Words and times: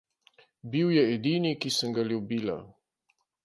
Bil 0.71 0.89
je 0.95 1.03
edini, 1.17 1.51
ki 1.65 1.69
sem 1.77 1.93
ga 1.99 2.03
ljubila. 2.09 2.57